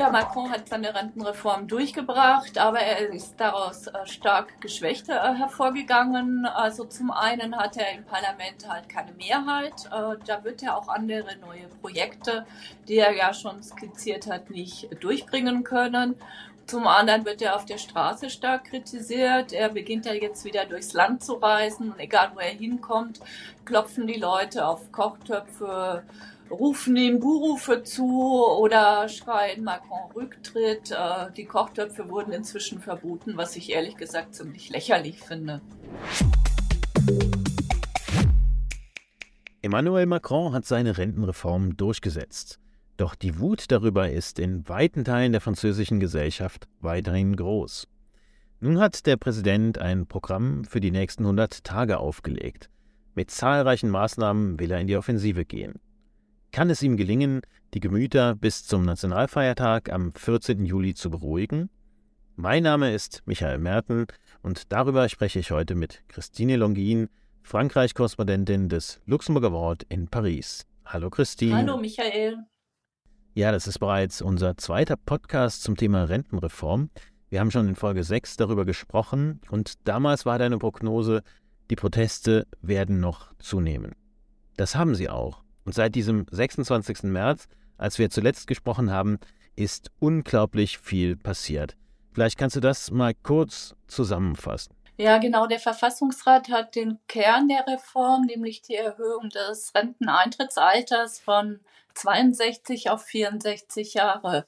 Ja, 0.00 0.08
Macron 0.08 0.50
hat 0.50 0.66
seine 0.66 0.94
Rentenreform 0.94 1.68
durchgebracht, 1.68 2.56
aber 2.56 2.78
er 2.78 3.10
ist 3.10 3.38
daraus 3.38 3.86
äh, 3.86 4.06
stark 4.06 4.58
geschwächt 4.62 5.10
äh, 5.10 5.12
hervorgegangen. 5.12 6.46
Also 6.46 6.84
zum 6.84 7.10
einen 7.10 7.54
hat 7.54 7.76
er 7.76 7.92
im 7.92 8.04
Parlament 8.04 8.66
halt 8.66 8.88
keine 8.88 9.12
Mehrheit. 9.12 9.74
Äh, 9.92 10.16
da 10.24 10.42
wird 10.42 10.62
er 10.62 10.78
auch 10.78 10.88
andere 10.88 11.36
neue 11.42 11.68
Projekte, 11.82 12.46
die 12.88 12.96
er 12.96 13.14
ja 13.14 13.34
schon 13.34 13.62
skizziert 13.62 14.26
hat, 14.26 14.48
nicht 14.48 14.88
durchbringen 15.02 15.64
können. 15.64 16.14
Zum 16.64 16.86
anderen 16.86 17.26
wird 17.26 17.42
er 17.42 17.54
auf 17.54 17.66
der 17.66 17.76
Straße 17.76 18.30
stark 18.30 18.70
kritisiert. 18.70 19.52
Er 19.52 19.68
beginnt 19.68 20.06
ja 20.06 20.14
jetzt 20.14 20.46
wieder 20.46 20.64
durchs 20.64 20.94
Land 20.94 21.22
zu 21.22 21.34
reisen 21.34 21.92
und 21.92 22.00
egal 22.00 22.30
wo 22.34 22.40
er 22.40 22.54
hinkommt, 22.54 23.20
klopfen 23.66 24.06
die 24.06 24.18
Leute 24.18 24.66
auf 24.66 24.90
Kochtöpfe, 24.92 26.04
rufen 26.50 26.96
ihm 26.96 27.20
Buhrufe 27.20 27.82
zu 27.82 28.44
oder 28.58 29.08
schreien 29.08 29.64
Macron 29.64 30.10
Rücktritt. 30.14 30.90
Äh, 30.90 31.32
die 31.36 31.44
Kochtöpfe 31.44 32.08
wurden 32.10 32.32
inzwischen 32.32 32.80
verboten, 32.80 33.36
was 33.36 33.56
ich 33.56 33.70
ehrlich 33.70 33.96
gesagt 33.96 34.34
ziemlich 34.34 34.70
lächerlich 34.70 35.20
finde. 35.20 35.60
Emmanuel 39.62 40.06
Macron 40.06 40.52
hat 40.52 40.64
seine 40.64 40.98
Rentenreform 40.98 41.76
durchgesetzt. 41.76 42.58
Doch 42.96 43.14
die 43.14 43.38
Wut 43.38 43.70
darüber 43.70 44.10
ist 44.10 44.38
in 44.38 44.68
weiten 44.68 45.04
Teilen 45.04 45.32
der 45.32 45.40
französischen 45.40 46.00
Gesellschaft 46.00 46.66
weiterhin 46.80 47.36
groß. 47.36 47.86
Nun 48.60 48.78
hat 48.78 49.06
der 49.06 49.16
Präsident 49.16 49.78
ein 49.78 50.06
Programm 50.06 50.64
für 50.64 50.80
die 50.80 50.90
nächsten 50.90 51.22
100 51.24 51.64
Tage 51.64 51.98
aufgelegt. 51.98 52.68
Mit 53.14 53.30
zahlreichen 53.30 53.88
Maßnahmen 53.88 54.58
will 54.60 54.70
er 54.70 54.80
in 54.80 54.86
die 54.86 54.96
Offensive 54.96 55.46
gehen 55.46 55.80
kann 56.52 56.70
es 56.70 56.82
ihm 56.82 56.96
gelingen, 56.96 57.42
die 57.74 57.80
Gemüter 57.80 58.34
bis 58.34 58.64
zum 58.64 58.84
Nationalfeiertag 58.84 59.92
am 59.92 60.12
14. 60.14 60.64
Juli 60.64 60.94
zu 60.94 61.10
beruhigen? 61.10 61.70
Mein 62.36 62.62
Name 62.62 62.92
ist 62.92 63.22
Michael 63.26 63.58
Merten 63.58 64.06
und 64.42 64.72
darüber 64.72 65.08
spreche 65.08 65.38
ich 65.38 65.50
heute 65.50 65.74
mit 65.74 66.02
Christine 66.08 66.56
Longin, 66.56 67.08
Frankreich-Korrespondentin 67.42 68.68
des 68.68 69.00
Luxemburger 69.06 69.48
Award 69.48 69.84
in 69.88 70.08
Paris. 70.08 70.66
Hallo 70.84 71.10
Christine. 71.10 71.56
Hallo 71.56 71.76
Michael. 71.76 72.38
Ja, 73.34 73.52
das 73.52 73.68
ist 73.68 73.78
bereits 73.78 74.20
unser 74.20 74.56
zweiter 74.56 74.96
Podcast 74.96 75.62
zum 75.62 75.76
Thema 75.76 76.04
Rentenreform. 76.04 76.90
Wir 77.28 77.38
haben 77.38 77.52
schon 77.52 77.68
in 77.68 77.76
Folge 77.76 78.02
6 78.02 78.36
darüber 78.36 78.64
gesprochen 78.64 79.40
und 79.50 79.86
damals 79.86 80.26
war 80.26 80.38
deine 80.38 80.58
Prognose, 80.58 81.22
die 81.70 81.76
Proteste 81.76 82.48
werden 82.60 82.98
noch 82.98 83.32
zunehmen. 83.38 83.92
Das 84.56 84.74
haben 84.74 84.96
sie 84.96 85.08
auch. 85.08 85.44
Und 85.64 85.74
seit 85.74 85.94
diesem 85.94 86.26
26. 86.30 87.04
März, 87.04 87.48
als 87.76 87.98
wir 87.98 88.10
zuletzt 88.10 88.46
gesprochen 88.46 88.90
haben, 88.90 89.18
ist 89.56 89.90
unglaublich 89.98 90.78
viel 90.78 91.16
passiert. 91.16 91.76
Vielleicht 92.12 92.38
kannst 92.38 92.56
du 92.56 92.60
das 92.60 92.90
mal 92.90 93.14
kurz 93.14 93.74
zusammenfassen. 93.86 94.74
Ja, 94.96 95.18
genau. 95.18 95.46
Der 95.46 95.58
Verfassungsrat 95.58 96.50
hat 96.50 96.74
den 96.74 96.98
Kern 97.08 97.48
der 97.48 97.66
Reform, 97.66 98.26
nämlich 98.26 98.60
die 98.62 98.74
Erhöhung 98.74 99.30
des 99.30 99.74
Renteneintrittsalters 99.74 101.20
von 101.20 101.60
62 101.94 102.90
auf 102.90 103.04
64 103.04 103.94
Jahre, 103.94 104.46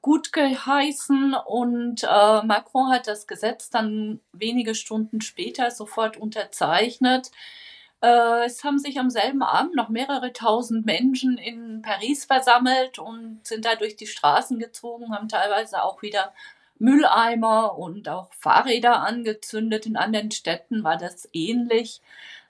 gut 0.00 0.32
geheißen 0.32 1.34
und 1.46 2.02
äh, 2.02 2.42
Macron 2.42 2.90
hat 2.90 3.06
das 3.06 3.28
Gesetz 3.28 3.70
dann 3.70 4.20
wenige 4.32 4.74
Stunden 4.74 5.20
später 5.20 5.70
sofort 5.70 6.16
unterzeichnet. 6.16 7.30
Äh, 8.02 8.44
es 8.46 8.64
haben 8.64 8.78
sich 8.78 8.98
am 8.98 9.10
selben 9.10 9.42
Abend 9.42 9.74
noch 9.76 9.88
mehrere 9.88 10.32
tausend 10.32 10.84
Menschen 10.86 11.38
in 11.38 11.82
Paris 11.82 12.24
versammelt 12.24 12.98
und 12.98 13.40
sind 13.44 13.64
da 13.64 13.76
durch 13.76 13.96
die 13.96 14.06
Straßen 14.06 14.58
gezogen, 14.58 15.14
haben 15.14 15.28
teilweise 15.28 15.82
auch 15.84 16.02
wieder 16.02 16.32
Mülleimer 16.78 17.78
und 17.78 18.08
auch 18.08 18.32
Fahrräder 18.34 19.00
angezündet. 19.02 19.86
In 19.86 19.96
anderen 19.96 20.32
Städten 20.32 20.82
war 20.82 20.96
das 20.96 21.28
ähnlich. 21.32 22.02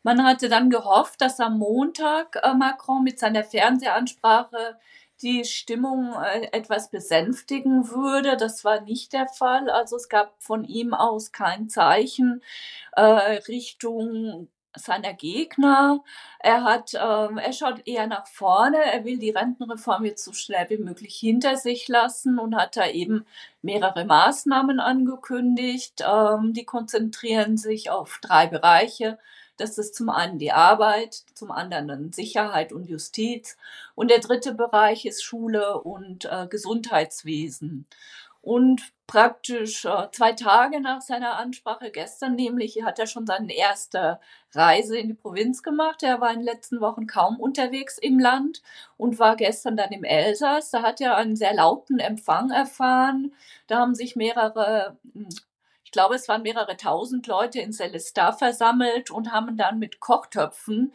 Man 0.03 0.25
hatte 0.25 0.49
dann 0.49 0.71
gehofft, 0.71 1.21
dass 1.21 1.39
am 1.39 1.59
Montag 1.59 2.41
äh, 2.43 2.55
Macron 2.55 3.05
mit 3.05 3.19
seiner 3.19 3.45
Fernsehansprache 3.45 4.79
die 5.21 5.45
Stimmung 5.45 6.15
äh, 6.15 6.49
etwas 6.53 6.91
besänftigen 6.91 7.91
würde. 7.91 8.37
Das 8.37 8.65
war 8.65 8.81
nicht 8.81 9.13
der 9.13 9.29
Fall. 9.29 9.71
Also 9.71 9.97
es 9.97 10.09
gab 10.09 10.35
von 10.43 10.65
ihm 10.65 10.95
aus 10.95 11.33
kein 11.33 11.69
Zeichen 11.69 12.43
äh, 12.97 13.03
Richtung 13.03 14.49
seiner 14.77 15.13
Gegner. 15.13 16.03
Er 16.39 16.65
hat, 16.65 16.95
ähm, 16.95 17.39
er 17.39 17.53
schaut 17.53 17.87
eher 17.87 18.07
nach 18.07 18.27
vorne. 18.27 18.79
Er 18.79 19.05
will 19.05 19.19
die 19.19 19.31
Rentenreform 19.31 20.05
jetzt 20.05 20.25
so 20.25 20.33
schnell 20.33 20.69
wie 20.71 20.79
möglich 20.79 21.17
hinter 21.17 21.57
sich 21.57 21.89
lassen 21.89 22.39
und 22.39 22.57
hat 22.57 22.77
da 22.77 22.87
eben 22.87 23.27
mehrere 23.63 24.05
Maßnahmen 24.05 24.81
angekündigt. 24.81 26.03
Ähm, 26.07 26.53
die 26.55 26.65
konzentrieren 26.65 27.57
sich 27.57 27.91
auf 27.91 28.19
drei 28.23 28.47
Bereiche. 28.47 29.19
Das 29.59 29.79
ist 29.79 29.95
zum 29.95 30.09
einen 30.09 30.39
die 30.39 30.53
Arbeit, 30.53 31.23
zum 31.35 31.51
anderen 31.51 32.13
Sicherheit 32.13 32.73
und 32.73 32.89
Justiz 32.89 33.57
und 33.95 34.11
der 34.11 34.21
dritte 34.21 34.55
Bereich 34.55 35.05
ist 35.05 35.23
Schule 35.23 35.81
und 35.81 36.25
äh, 36.25 36.47
Gesundheitswesen. 36.49 37.87
Und 38.43 38.93
praktisch 39.07 39.85
äh, 39.85 40.11
zwei 40.11 40.33
Tage 40.33 40.81
nach 40.81 41.01
seiner 41.01 41.39
Ansprache 41.39 41.93
gestern, 41.93 42.35
nämlich 42.35 42.83
hat 42.83 42.99
er 42.99 43.07
schon 43.07 43.25
seine 43.25 43.55
erste 43.55 44.19
Reise 44.53 44.99
in 44.99 45.09
die 45.09 45.15
Provinz 45.15 45.63
gemacht. 45.63 46.03
Er 46.03 46.21
war 46.21 46.31
in 46.33 46.41
den 46.41 46.47
letzten 46.47 46.81
Wochen 46.81 47.07
kaum 47.07 47.39
unterwegs 47.39 47.99
im 47.99 48.19
Land 48.19 48.61
und 48.97 49.21
war 49.21 49.37
gestern 49.37 49.77
dann 49.77 49.93
im 49.93 50.03
Elsass. 50.03 50.71
Da 50.71 50.83
hat 50.83 51.01
er 51.01 51.17
einen 51.17 51.37
sehr 51.37 51.55
lauten 51.55 52.01
Empfang 52.01 52.51
erfahren. 52.51 53.33
Da 53.69 53.79
haben 53.79 53.95
sich 53.95 54.17
mehrere 54.17 54.97
hm, 55.15 55.29
ich 55.93 55.95
glaube, 55.95 56.15
es 56.15 56.27
waren 56.27 56.41
mehrere 56.41 56.79
tausend 56.79 57.27
Leute 57.27 57.61
in 57.61 57.71
Celestar 57.71 58.33
versammelt 58.33 59.11
und 59.11 59.31
haben 59.31 59.59
dann 59.59 59.79
mit 59.79 60.01
Kochtöpfen 60.01 60.95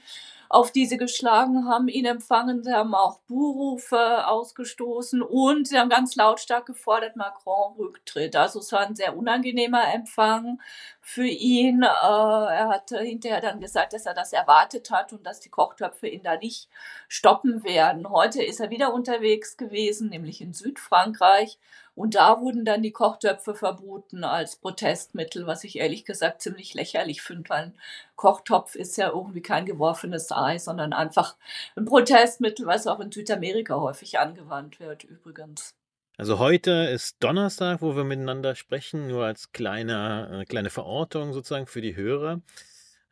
auf 0.49 0.71
die 0.71 0.85
sie 0.85 0.97
geschlagen 0.97 1.67
haben, 1.67 1.87
ihn 1.87 2.05
empfangen. 2.05 2.63
Sie 2.63 2.73
haben 2.73 2.95
auch 2.95 3.19
Buhrufe 3.27 4.27
ausgestoßen 4.27 5.21
und 5.21 5.67
sie 5.67 5.77
haben 5.77 5.89
ganz 5.89 6.15
lautstark 6.15 6.65
gefordert, 6.65 7.15
Macron 7.15 7.75
rücktritt. 7.77 8.35
Also 8.35 8.59
es 8.59 8.71
war 8.71 8.81
ein 8.81 8.95
sehr 8.95 9.17
unangenehmer 9.17 9.93
Empfang 9.93 10.59
für 11.01 11.27
ihn. 11.27 11.83
Äh, 11.83 11.85
er 11.85 12.69
hat 12.69 12.89
hinterher 12.89 13.41
dann 13.41 13.59
gesagt, 13.59 13.93
dass 13.93 14.05
er 14.05 14.13
das 14.13 14.33
erwartet 14.33 14.91
hat 14.91 15.13
und 15.13 15.25
dass 15.25 15.39
die 15.39 15.49
Kochtöpfe 15.49 16.07
ihn 16.07 16.23
da 16.23 16.37
nicht 16.37 16.69
stoppen 17.07 17.63
werden. 17.63 18.09
Heute 18.09 18.43
ist 18.43 18.59
er 18.59 18.69
wieder 18.69 18.93
unterwegs 18.93 19.57
gewesen, 19.57 20.09
nämlich 20.09 20.41
in 20.41 20.53
Südfrankreich 20.53 21.57
und 21.97 22.13
da 22.13 22.41
wurden 22.41 22.63
dann 22.63 22.83
die 22.83 22.91
Kochtöpfe 22.91 23.55
verboten 23.55 24.23
als 24.23 24.57
Protestmittel, 24.57 25.47
was 25.47 25.63
ich 25.63 25.79
ehrlich 25.79 26.05
gesagt 26.05 26.43
ziemlich 26.43 26.75
lächerlich 26.75 27.23
finde, 27.23 27.49
weil 27.49 27.63
ein 27.63 27.77
Kochtopf 28.15 28.75
ist 28.75 28.97
ja 28.97 29.09
irgendwie 29.09 29.41
kein 29.41 29.65
geworfenes 29.65 30.27
Ei, 30.37 30.57
sondern 30.57 30.93
einfach 30.93 31.35
ein 31.75 31.85
Protestmittel, 31.85 32.65
was 32.65 32.87
auch 32.87 32.99
in 32.99 33.11
Südamerika 33.11 33.75
häufig 33.75 34.19
angewandt 34.19 34.79
wird 34.79 35.03
übrigens. 35.03 35.75
Also 36.17 36.39
heute 36.39 36.71
ist 36.71 37.17
Donnerstag, 37.19 37.81
wo 37.81 37.95
wir 37.95 38.03
miteinander 38.03 38.55
sprechen, 38.55 39.07
nur 39.07 39.25
als 39.25 39.51
kleine, 39.51 40.41
äh, 40.41 40.45
kleine 40.45 40.71
Verortung 40.71 41.31
sozusagen 41.31 41.67
für 41.67 41.81
die 41.81 41.95
Hörer. 41.95 42.41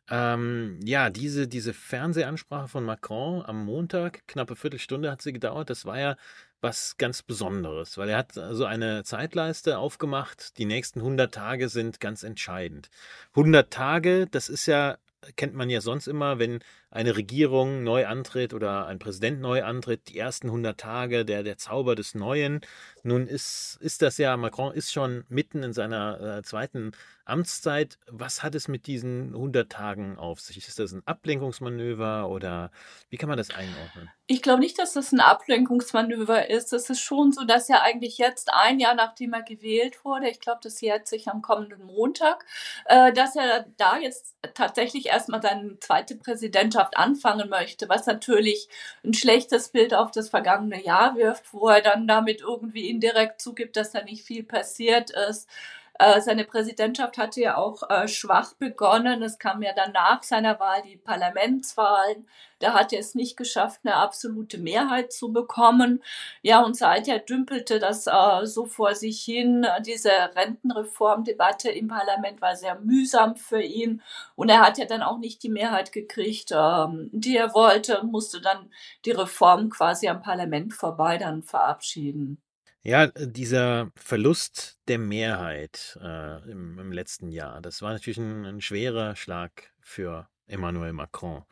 Ähm, 0.08 0.78
ja, 0.84 1.10
diese, 1.10 1.48
diese 1.48 1.72
Fernsehansprache 1.72 2.68
von 2.68 2.84
Macron 2.84 3.44
am 3.44 3.64
Montag, 3.64 4.26
knappe 4.28 4.54
Viertelstunde 4.54 5.10
hat 5.10 5.22
sie 5.22 5.32
gedauert. 5.32 5.70
Das 5.70 5.84
war 5.84 5.98
ja 5.98 6.16
was 6.60 6.96
ganz 6.96 7.22
Besonderes, 7.22 7.98
weil 7.98 8.08
er 8.08 8.18
hat 8.18 8.32
so 8.32 8.64
eine 8.64 9.04
Zeitleiste 9.04 9.78
aufgemacht. 9.78 10.58
Die 10.58 10.64
nächsten 10.64 11.00
100 11.00 11.32
Tage 11.34 11.68
sind 11.68 12.00
ganz 12.00 12.22
entscheidend. 12.22 12.88
100 13.36 13.70
Tage, 13.72 14.26
das 14.28 14.48
ist 14.48 14.66
ja, 14.66 14.96
kennt 15.36 15.54
man 15.54 15.70
ja 15.70 15.80
sonst 15.80 16.06
immer, 16.06 16.38
wenn 16.38 16.60
eine 16.96 17.16
Regierung 17.16 17.84
neu 17.84 18.06
antritt 18.06 18.54
oder 18.54 18.86
ein 18.86 18.98
Präsident 18.98 19.40
neu 19.40 19.62
antritt, 19.62 20.08
die 20.08 20.18
ersten 20.18 20.48
100 20.48 20.78
Tage, 20.78 21.24
der, 21.24 21.42
der 21.42 21.58
Zauber 21.58 21.94
des 21.94 22.14
Neuen. 22.14 22.60
Nun 23.02 23.26
ist, 23.28 23.78
ist 23.80 24.02
das 24.02 24.18
ja, 24.18 24.36
Macron 24.36 24.74
ist 24.74 24.92
schon 24.92 25.24
mitten 25.28 25.62
in 25.62 25.72
seiner 25.72 26.38
äh, 26.38 26.42
zweiten 26.42 26.92
Amtszeit. 27.26 27.98
Was 28.08 28.42
hat 28.42 28.54
es 28.54 28.68
mit 28.68 28.86
diesen 28.86 29.34
100 29.34 29.70
Tagen 29.70 30.16
auf 30.18 30.40
sich? 30.40 30.56
Ist 30.56 30.78
das 30.78 30.92
ein 30.92 31.02
Ablenkungsmanöver 31.06 32.28
oder 32.28 32.70
wie 33.10 33.16
kann 33.16 33.28
man 33.28 33.38
das 33.38 33.50
einordnen? 33.50 34.10
Ich 34.28 34.42
glaube 34.42 34.60
nicht, 34.60 34.78
dass 34.78 34.94
das 34.94 35.12
ein 35.12 35.20
Ablenkungsmanöver 35.20 36.50
ist. 36.50 36.72
Es 36.72 36.90
ist 36.90 37.00
schon 37.00 37.32
so, 37.32 37.44
dass 37.44 37.68
er 37.68 37.82
eigentlich 37.82 38.18
jetzt 38.18 38.52
ein 38.52 38.80
Jahr 38.80 38.94
nachdem 38.94 39.32
er 39.32 39.42
gewählt 39.42 40.04
wurde, 40.04 40.28
ich 40.28 40.40
glaube, 40.40 40.60
das 40.62 40.80
jährt 40.80 41.06
sich 41.06 41.28
am 41.28 41.42
kommenden 41.42 41.84
Montag, 41.84 42.44
äh, 42.86 43.12
dass 43.12 43.36
er 43.36 43.66
da 43.76 43.98
jetzt 43.98 44.36
tatsächlich 44.54 45.06
erstmal 45.06 45.42
seine 45.42 45.78
zweite 45.80 46.16
Präsidentschaft 46.16 46.85
anfangen 46.94 47.48
möchte, 47.48 47.88
was 47.88 48.06
natürlich 48.06 48.68
ein 49.04 49.14
schlechtes 49.14 49.70
Bild 49.70 49.94
auf 49.94 50.10
das 50.10 50.28
vergangene 50.28 50.82
Jahr 50.84 51.16
wirft, 51.16 51.52
wo 51.52 51.68
er 51.68 51.80
dann 51.80 52.06
damit 52.06 52.40
irgendwie 52.40 52.88
indirekt 52.90 53.40
zugibt, 53.40 53.76
dass 53.76 53.92
da 53.92 54.02
nicht 54.02 54.24
viel 54.24 54.44
passiert 54.44 55.10
ist. 55.10 55.48
Äh, 55.98 56.20
seine 56.20 56.44
Präsidentschaft 56.44 57.16
hatte 57.18 57.40
ja 57.40 57.56
auch 57.56 57.88
äh, 57.88 58.08
schwach 58.08 58.54
begonnen. 58.54 59.22
Es 59.22 59.38
kam 59.38 59.62
ja 59.62 59.72
dann 59.74 59.92
nach 59.92 60.22
seiner 60.22 60.60
Wahl 60.60 60.82
die 60.82 60.96
Parlamentswahlen. 60.96 62.26
Da 62.58 62.74
hat 62.74 62.92
er 62.92 63.00
es 63.00 63.14
nicht 63.14 63.36
geschafft, 63.36 63.80
eine 63.84 63.96
absolute 63.96 64.58
Mehrheit 64.58 65.12
zu 65.12 65.32
bekommen. 65.32 66.02
Ja, 66.42 66.62
und 66.62 66.76
seither 66.76 67.18
dümpelte 67.18 67.78
das 67.78 68.06
äh, 68.06 68.46
so 68.46 68.66
vor 68.66 68.94
sich 68.94 69.22
hin. 69.22 69.66
Diese 69.84 70.10
Rentenreformdebatte 70.10 71.70
im 71.70 71.88
Parlament 71.88 72.40
war 72.40 72.56
sehr 72.56 72.78
mühsam 72.80 73.36
für 73.36 73.60
ihn. 73.60 74.02
Und 74.34 74.48
er 74.48 74.60
hat 74.60 74.78
ja 74.78 74.86
dann 74.86 75.02
auch 75.02 75.18
nicht 75.18 75.42
die 75.42 75.50
Mehrheit 75.50 75.92
gekriegt, 75.92 76.50
ähm, 76.52 77.10
die 77.12 77.36
er 77.36 77.54
wollte, 77.54 78.04
musste 78.04 78.40
dann 78.40 78.70
die 79.04 79.12
Reform 79.12 79.70
quasi 79.70 80.08
am 80.08 80.22
Parlament 80.22 80.74
vorbei 80.74 81.18
dann 81.18 81.42
verabschieden. 81.42 82.45
Ja, 82.86 83.08
dieser 83.08 83.90
Verlust 83.96 84.78
der 84.86 85.00
Mehrheit 85.00 85.98
äh, 86.00 86.48
im, 86.48 86.78
im, 86.78 86.92
letzten 86.92 87.32
Jahr, 87.32 87.60
das 87.60 87.82
war 87.82 87.92
natürlich 87.92 88.18
ein, 88.18 88.44
ein 88.44 88.60
schwerer 88.60 89.16
Schlag 89.16 89.72
für 89.80 90.28
Emmanuel 90.46 90.92
Macron. 90.92 91.42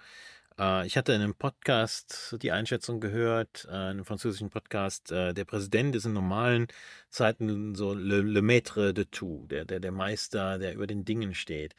Äh, 0.61 0.87
ich 0.87 0.97
hatte 0.97 1.13
in 1.13 1.21
einem 1.21 1.35
Podcast 1.35 2.37
die 2.41 2.53
Einschätzung 2.53 3.01
gehört, 3.01 3.67
äh, 3.69 3.73
einem 3.73 4.05
französischen 4.05 4.49
Podcast, 4.49 5.11
äh, 5.11 5.35
der 5.35 5.45
Präsident 5.45 5.97
ist 5.97 6.05
in 6.05 6.13
normalen 6.13 6.69
Zeiten 7.11 7.75
so 7.75 7.95
le, 7.95 8.21
le 8.21 8.41
maître 8.41 8.93
de 8.93 9.05
tout, 9.05 9.51
der, 9.51 9.65
der, 9.65 9.81
der 9.81 9.91
Meister, 9.91 10.61
der 10.61 10.75
über 10.75 10.87
den 10.87 11.05
Dingen 11.05 11.35
steht. 11.35 11.75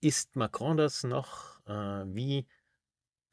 Ist 0.00 0.36
Macron 0.36 0.78
das 0.78 1.04
noch? 1.04 1.60
Äh, 1.66 2.06
wie 2.14 2.46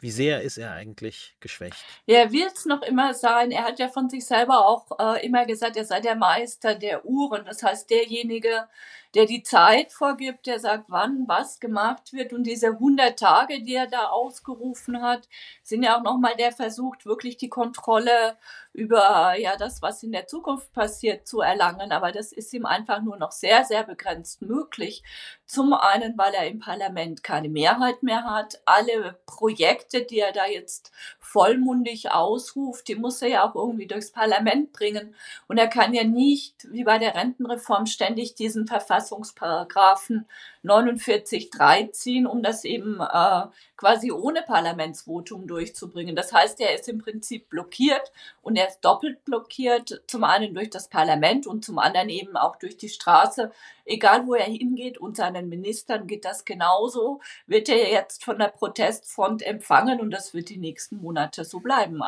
wie 0.03 0.11
sehr 0.11 0.41
ist 0.41 0.57
er 0.57 0.73
eigentlich 0.73 1.37
geschwächt? 1.39 1.81
Ja, 2.07 2.17
er 2.17 2.31
will 2.33 2.47
es 2.53 2.65
noch 2.65 2.81
immer 2.81 3.13
sein. 3.13 3.51
Er 3.51 3.63
hat 3.63 3.79
ja 3.79 3.87
von 3.87 4.09
sich 4.09 4.25
selber 4.25 4.67
auch 4.67 4.99
äh, 4.99 5.25
immer 5.25 5.45
gesagt, 5.45 5.77
er 5.77 5.85
sei 5.85 6.01
der 6.01 6.15
Meister 6.15 6.75
der 6.75 7.05
Uhren. 7.05 7.45
Das 7.45 7.63
heißt, 7.63 7.89
derjenige, 7.89 8.67
der 9.13 9.25
die 9.25 9.43
Zeit 9.43 9.93
vorgibt, 9.93 10.47
der 10.47 10.59
sagt, 10.59 10.85
wann 10.87 11.25
was 11.27 11.59
gemacht 11.59 12.13
wird. 12.13 12.33
Und 12.33 12.43
diese 12.45 12.67
100 12.67 13.17
Tage, 13.17 13.61
die 13.61 13.75
er 13.75 13.87
da 13.87 14.07
ausgerufen 14.07 15.01
hat, 15.01 15.29
sind 15.61 15.83
ja 15.83 15.97
auch 15.97 16.03
nochmal 16.03 16.35
der 16.35 16.51
Versuch, 16.51 16.95
wirklich 17.03 17.37
die 17.37 17.49
Kontrolle 17.49 18.37
über 18.73 19.35
ja 19.37 19.55
das, 19.55 19.83
was 19.83 20.01
in 20.01 20.11
der 20.11 20.25
Zukunft 20.25 20.73
passiert, 20.73 21.27
zu 21.27 21.41
erlangen. 21.41 21.91
Aber 21.91 22.11
das 22.11 22.31
ist 22.31 22.53
ihm 22.53 22.65
einfach 22.65 23.03
nur 23.03 23.17
noch 23.17 23.31
sehr, 23.31 23.63
sehr 23.65 23.83
begrenzt 23.83 24.41
möglich. 24.41 25.03
Zum 25.45 25.73
einen, 25.73 26.17
weil 26.17 26.33
er 26.33 26.47
im 26.47 26.59
Parlament 26.59 27.23
keine 27.23 27.49
Mehrheit 27.49 28.01
mehr 28.01 28.23
hat. 28.23 28.61
Alle 28.65 29.19
Projekte, 29.27 29.92
die 30.01 30.19
er 30.19 30.31
da 30.31 30.45
jetzt 30.45 30.91
vollmundig 31.19 32.11
ausruft, 32.11 32.87
die 32.87 32.95
muss 32.95 33.21
er 33.21 33.29
ja 33.29 33.43
auch 33.47 33.55
irgendwie 33.55 33.87
durchs 33.87 34.11
Parlament 34.11 34.73
bringen. 34.73 35.15
Und 35.47 35.57
er 35.57 35.67
kann 35.67 35.93
ja 35.93 36.03
nicht, 36.03 36.67
wie 36.71 36.83
bei 36.83 36.97
der 36.97 37.15
Rentenreform, 37.15 37.85
ständig 37.85 38.35
diesen 38.35 38.67
Verfassungsparagraphen 38.67 40.27
49 40.63 41.51
ziehen, 41.91 42.25
um 42.25 42.41
das 42.41 42.63
eben 42.63 42.99
äh, 42.99 43.43
quasi 43.77 44.11
ohne 44.11 44.41
Parlamentsvotum 44.41 45.45
durchzubringen. 45.45 46.15
Das 46.15 46.33
heißt, 46.33 46.59
er 46.61 46.73
ist 46.73 46.87
im 46.87 46.99
Prinzip 46.99 47.49
blockiert 47.49 48.11
und 48.41 48.55
er 48.55 48.69
ist 48.69 48.81
doppelt 48.81 49.23
blockiert, 49.25 50.01
zum 50.07 50.23
einen 50.23 50.53
durch 50.55 50.69
das 50.69 50.87
Parlament 50.87 51.45
und 51.47 51.65
zum 51.65 51.79
anderen 51.79 52.09
eben 52.09 52.37
auch 52.37 52.55
durch 52.55 52.77
die 52.77 52.89
Straße. 52.89 53.51
Egal 53.85 54.25
wo 54.25 54.35
er 54.35 54.45
hingeht 54.45 54.97
und 54.97 55.17
seinen 55.17 55.49
Ministern 55.49 56.07
geht 56.07 56.23
das 56.23 56.45
genauso, 56.45 57.19
wird 57.45 57.67
er 57.67 57.91
jetzt 57.91 58.23
von 58.23 58.39
der 58.39 58.47
Protestfront 58.47 59.41
empfangen 59.41 59.99
und 59.99 60.11
das 60.11 60.33
wird 60.33 60.49
die 60.49 60.57
nächsten 60.57 60.97
Monate 61.01 61.43
so 61.43 61.59
bleiben. 61.59 62.01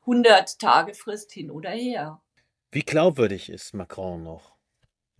100 0.00 0.58
Tage 0.58 0.94
Frist 0.94 1.32
hin 1.32 1.50
oder 1.50 1.70
her. 1.70 2.20
Wie 2.70 2.80
glaubwürdig 2.80 3.50
ist 3.50 3.74
Macron 3.74 4.22
noch? 4.22 4.51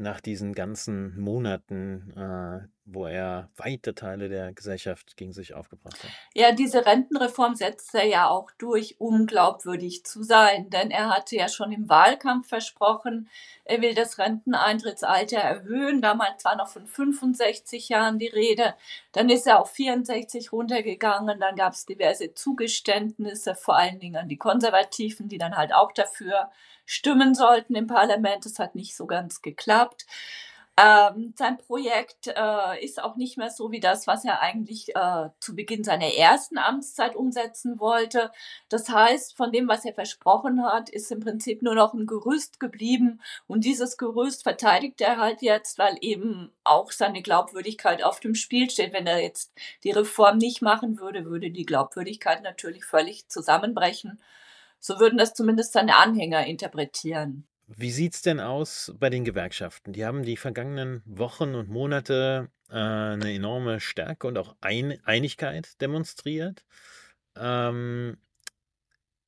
Nach 0.03 0.21
diesen 0.21 0.53
ganzen 0.53 1.19
Monaten, 1.19 2.11
äh, 2.17 2.61
wo 2.85 3.07
er 3.07 3.49
weite 3.57 3.95
Teile 3.95 4.29
der 4.29 4.53
Gesellschaft 4.53 5.17
gegen 5.17 5.33
sich 5.33 5.55
aufgebracht 5.55 6.03
hat. 6.03 6.11
Ja, 6.35 6.51
diese 6.51 6.85
Rentenreform 6.85 7.55
setzt 7.55 7.95
er 7.95 8.07
ja 8.07 8.29
auch 8.29 8.51
durch, 8.59 8.97
um 8.99 9.27
glaubwürdig 9.27 10.05
zu 10.05 10.25
sein. 10.25 10.69
Denn 10.71 10.91
er 10.91 11.11
hatte 11.11 11.37
ja 11.37 11.49
schon 11.49 11.71
im 11.71 11.89
Wahlkampf 11.89 12.49
versprochen, 12.49 13.29
er 13.65 13.81
will 13.81 13.95
das 13.95 14.19
Renteneintrittsalter 14.19 15.39
erhöhen. 15.39 16.03
Damals 16.03 16.45
war 16.45 16.57
noch 16.57 16.69
von 16.69 16.87
65 16.87 17.89
Jahren 17.89 18.19
die 18.19 18.27
Rede. 18.27 18.75
Dann 19.13 19.31
ist 19.31 19.47
er 19.47 19.61
auf 19.61 19.71
64 19.71 20.51
runtergegangen. 20.51 21.39
Dann 21.39 21.55
gab 21.55 21.75
es 21.75 21.87
diverse 21.87 22.35
Zugeständnisse, 22.35 23.55
vor 23.55 23.77
allen 23.77 24.01
Dingen 24.01 24.17
an 24.17 24.29
die 24.29 24.39
Konservativen, 24.39 25.29
die 25.29 25.39
dann 25.39 25.57
halt 25.57 25.73
auch 25.73 25.93
dafür 25.93 26.51
stimmen 26.85 27.35
sollten 27.35 27.77
im 27.77 27.87
Parlament. 27.87 28.45
Das 28.45 28.59
hat 28.59 28.75
nicht 28.75 28.97
so 28.97 29.07
ganz 29.07 29.41
geklappt. 29.41 30.07
Ähm, 30.79 31.35
sein 31.37 31.59
Projekt 31.59 32.29
äh, 32.29 32.83
ist 32.83 33.03
auch 33.03 33.17
nicht 33.17 33.37
mehr 33.37 33.51
so 33.51 33.71
wie 33.71 33.81
das, 33.81 34.07
was 34.07 34.25
er 34.25 34.41
eigentlich 34.41 34.97
äh, 34.97 35.29
zu 35.39 35.55
Beginn 35.55 35.85
seiner 35.85 36.07
ersten 36.15 36.57
Amtszeit 36.57 37.15
umsetzen 37.15 37.79
wollte. 37.79 38.31
Das 38.71 38.89
heißt, 38.89 39.37
von 39.37 39.53
dem, 39.53 39.69
was 39.69 39.85
er 39.85 39.93
versprochen 39.93 40.65
hat, 40.65 40.89
ist 40.89 41.13
im 41.13 41.21
Prinzip 41.21 41.61
nur 41.61 41.75
noch 41.75 41.93
ein 41.93 42.07
Gerüst 42.07 42.59
geblieben. 42.59 43.21
Und 43.47 43.65
dieses 43.67 43.99
Gerüst 43.99 44.45
verteidigt 44.45 45.03
er 45.03 45.19
halt 45.19 45.43
jetzt, 45.43 45.79
weil 45.79 45.99
eben 46.01 46.51
auch 46.65 46.91
seine 46.91 47.21
Glaubwürdigkeit 47.21 48.03
auf 48.03 48.21
dem 48.21 48.35
Spiel 48.35 48.71
steht. 48.71 48.95
Wenn 48.95 49.07
er 49.07 49.21
jetzt 49.21 49.53
die 49.85 49.91
Reform 49.91 50.39
nicht 50.39 50.63
machen 50.63 50.99
würde, 50.99 51.27
würde 51.27 51.51
die 51.51 51.67
Glaubwürdigkeit 51.67 52.43
natürlich 52.43 52.87
völlig 52.87 53.29
zusammenbrechen. 53.29 54.23
So 54.81 54.99
würden 54.99 55.19
das 55.19 55.35
zumindest 55.35 55.75
seine 55.75 55.97
Anhänger 55.99 56.47
interpretieren. 56.47 57.47
Wie 57.77 57.91
sieht 57.91 58.15
es 58.15 58.23
denn 58.23 58.41
aus 58.41 58.93
bei 58.99 59.09
den 59.11 59.25
Gewerkschaften? 59.25 59.93
Die 59.93 60.05
haben 60.05 60.25
die 60.25 60.37
vergangenen 60.37 61.03
Wochen 61.07 61.55
und 61.55 61.69
Monate 61.69 62.51
äh, 62.71 62.75
eine 62.75 63.33
enorme 63.33 63.81
Stärke 63.81 64.27
und 64.27 64.39
auch 64.39 64.57
Ein 64.61 64.99
Einigkeit 65.05 65.81
demonstriert. 65.81 66.65
Ähm, 67.37 68.19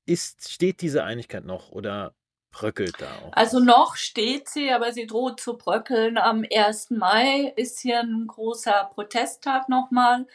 ist, 0.06 0.50
steht 0.50 0.82
diese 0.82 1.04
Einigkeit 1.04 1.44
noch 1.44 1.70
oder 1.70 2.14
bröckelt 2.50 3.00
da 3.00 3.06
auch? 3.22 3.32
Also 3.32 3.60
noch 3.60 3.96
steht 3.96 4.48
sie, 4.48 4.70
aber 4.70 4.92
sie 4.92 5.06
droht 5.06 5.40
zu 5.40 5.56
bröckeln. 5.56 6.18
Am 6.18 6.44
1. 6.50 6.90
Mai 6.90 7.52
ist 7.56 7.80
hier 7.80 8.00
ein 8.00 8.26
großer 8.26 8.90
Protesttag 8.94 9.68
nochmal. 9.68 10.26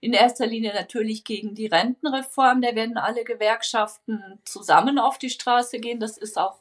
In 0.00 0.12
erster 0.12 0.46
Linie 0.46 0.72
natürlich 0.74 1.24
gegen 1.24 1.54
die 1.54 1.66
Rentenreform. 1.66 2.62
Da 2.62 2.74
werden 2.74 2.96
alle 2.96 3.24
Gewerkschaften 3.24 4.40
zusammen 4.44 4.98
auf 4.98 5.18
die 5.18 5.30
Straße 5.30 5.78
gehen. 5.80 6.00
Das 6.00 6.16
ist 6.16 6.38
auch 6.38 6.60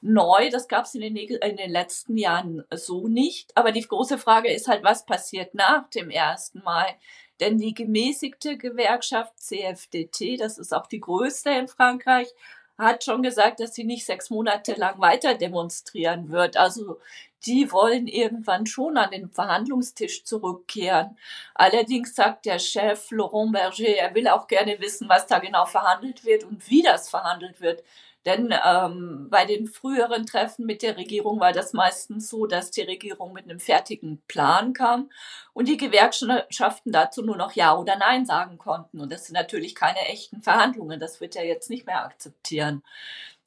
neu. 0.00 0.50
Das 0.50 0.68
gab 0.68 0.84
es 0.84 0.94
in, 0.94 1.02
in, 1.02 1.56
den 1.56 1.70
letzten 1.70 2.16
Jahren 2.16 2.64
so 2.70 3.08
nicht. 3.08 3.56
Aber 3.56 3.72
die 3.72 3.86
große 3.86 4.18
Frage 4.18 4.52
ist 4.52 4.68
halt, 4.68 4.82
was 4.84 5.06
passiert 5.06 5.54
nach 5.54 5.88
dem 5.90 6.10
1. 6.10 6.54
Mai? 6.64 6.96
Denn 7.40 7.58
die 7.58 7.74
gemäßigte 7.74 8.56
Gewerkschaft 8.56 9.38
CFDT, 9.38 10.36
das 10.38 10.58
ist 10.58 10.74
auch 10.74 10.86
die 10.86 11.00
größte 11.00 11.50
in 11.50 11.68
Frankreich, 11.68 12.28
hat 12.76 13.04
schon 13.04 13.22
gesagt, 13.22 13.60
dass 13.60 13.74
sie 13.74 13.84
nicht 13.84 14.06
sechs 14.06 14.30
Monate 14.30 14.74
lang 14.74 15.00
weiter 15.00 15.34
demonstrieren 15.34 16.30
wird. 16.30 16.56
Also 16.56 16.98
die 17.46 17.72
wollen 17.72 18.06
irgendwann 18.06 18.66
schon 18.66 18.96
an 18.96 19.10
den 19.10 19.30
Verhandlungstisch 19.30 20.24
zurückkehren. 20.24 21.16
Allerdings 21.54 22.14
sagt 22.14 22.46
der 22.46 22.58
Chef 22.58 23.10
Laurent 23.10 23.52
Berger, 23.52 23.96
er 23.96 24.14
will 24.14 24.28
auch 24.28 24.46
gerne 24.46 24.78
wissen, 24.80 25.08
was 25.08 25.26
da 25.26 25.38
genau 25.38 25.64
verhandelt 25.64 26.24
wird 26.24 26.44
und 26.44 26.68
wie 26.68 26.82
das 26.82 27.08
verhandelt 27.08 27.60
wird. 27.60 27.82
Denn 28.26 28.54
ähm, 28.66 29.28
bei 29.30 29.46
den 29.46 29.66
früheren 29.66 30.26
Treffen 30.26 30.66
mit 30.66 30.82
der 30.82 30.96
Regierung 30.98 31.40
war 31.40 31.52
das 31.52 31.72
meistens 31.72 32.28
so, 32.28 32.46
dass 32.46 32.70
die 32.70 32.82
Regierung 32.82 33.32
mit 33.32 33.44
einem 33.44 33.60
fertigen 33.60 34.20
Plan 34.28 34.74
kam 34.74 35.10
und 35.54 35.68
die 35.68 35.78
Gewerkschaften 35.78 36.92
dazu 36.92 37.22
nur 37.22 37.36
noch 37.36 37.52
Ja 37.52 37.76
oder 37.76 37.96
Nein 37.96 38.26
sagen 38.26 38.58
konnten. 38.58 39.00
Und 39.00 39.10
das 39.10 39.26
sind 39.26 39.34
natürlich 39.34 39.74
keine 39.74 40.00
echten 40.08 40.42
Verhandlungen. 40.42 41.00
Das 41.00 41.20
wird 41.20 41.34
er 41.34 41.46
jetzt 41.46 41.70
nicht 41.70 41.86
mehr 41.86 42.04
akzeptieren. 42.04 42.82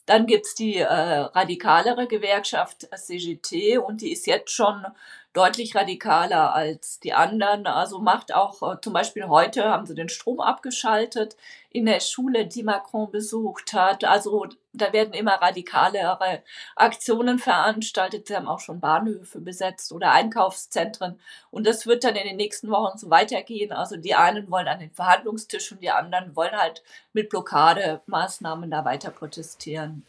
Dann 0.06 0.26
gibt's 0.26 0.56
die 0.56 0.78
äh, 0.78 0.86
radikalere 0.86 2.08
Gewerkschaft 2.08 2.90
CGT 2.94 3.78
und 3.78 4.02
die 4.02 4.12
ist 4.12 4.28
jetzt 4.28 4.52
schon 4.52 4.86
deutlich 5.34 5.76
radikaler 5.76 6.54
als 6.54 7.00
die 7.00 7.14
anderen. 7.14 7.68
Also 7.68 8.00
macht 8.00 8.34
auch 8.34 8.62
äh, 8.62 8.80
zum 8.82 8.94
Beispiel 8.94 9.28
heute 9.28 9.66
haben 9.66 9.86
sie 9.86 9.96
den 9.96 10.10
Strom 10.10 10.40
abgeschaltet 10.40 11.36
in 11.72 11.88
der 11.88 12.00
Schule, 12.00 12.46
die 12.46 12.62
Macron 12.62 13.12
besucht 13.12 13.74
hat. 13.74 14.04
Also 14.04 14.46
da 14.74 14.94
werden 14.94 15.14
immer 15.14 15.34
radikalere 15.34 16.44
Aktionen 16.76 17.40
veranstaltet. 17.40 18.28
Sie 18.28 18.36
haben 18.36 18.48
auch 18.48 18.60
schon 18.60 18.80
Bahnhöfe 18.80 19.42
besetzt 19.42 19.92
oder 19.92 20.12
Einkaufszentren. 20.12 21.20
Und 21.50 21.66
das 21.66 21.88
wird 21.88 22.04
dann 22.04 22.16
in 22.16 22.28
den 22.28 22.38
nächsten 22.38 22.70
Wochen 22.70 22.98
so 22.98 23.10
weitergehen. 23.10 23.72
Also 23.72 23.98
die 23.98 24.14
einen 24.14 24.52
wollen 24.52 24.68
an 24.68 24.80
den 24.80 24.92
Verhandlungstisch 24.92 25.72
und 25.72 25.82
die 25.82 25.90
anderen 25.90 26.36
wollen 26.36 26.56
halt 26.56 26.84
mit 27.12 27.30
Blockademaßnahmen 27.30 28.70
da 28.70 28.86
weiter 28.86 29.10
protestieren. 29.10 30.06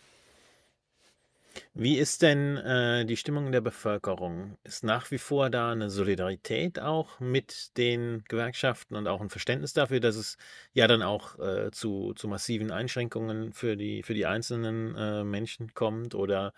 Wie 1.74 1.98
ist 1.98 2.22
denn 2.22 2.56
äh, 2.56 3.04
die 3.04 3.16
Stimmung 3.16 3.52
der 3.52 3.60
Bevölkerung? 3.60 4.56
Ist 4.64 4.82
nach 4.84 5.10
wie 5.10 5.18
vor 5.18 5.50
da 5.50 5.70
eine 5.72 5.90
Solidarität 5.90 6.80
auch 6.80 7.20
mit 7.20 7.76
den 7.76 8.24
Gewerkschaften 8.28 8.96
und 8.96 9.06
auch 9.08 9.20
ein 9.20 9.30
Verständnis 9.30 9.72
dafür, 9.72 10.00
dass 10.00 10.16
es 10.16 10.36
ja 10.72 10.86
dann 10.88 11.02
auch 11.02 11.38
äh, 11.38 11.70
zu, 11.70 12.12
zu 12.14 12.28
massiven 12.28 12.70
Einschränkungen 12.70 13.52
für 13.52 13.76
die, 13.76 14.02
für 14.02 14.14
die 14.14 14.26
einzelnen 14.26 14.96
äh, 14.96 15.24
Menschen 15.24 15.74
kommt? 15.74 16.14
Oder 16.14 16.52